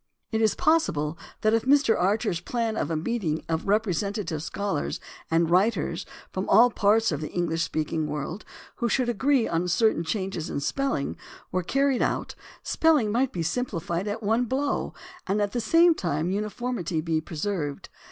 [0.31, 1.95] It is possible that if Mr.
[1.95, 7.29] Archer's plan of a meeting of representative scholars and writers from all parts of the
[7.29, 8.43] English speaking world,
[8.77, 11.17] who should agree on certain changes in spelling,
[11.51, 12.33] were carried out
[12.63, 14.95] spelling might be simpli fied at one blow
[15.27, 17.89] and at the same time uniformity be preserved.